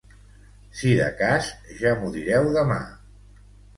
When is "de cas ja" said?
1.01-1.93